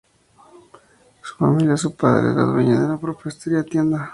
[1.21, 4.09] La familia de su padre era dueña de una prospera tienda.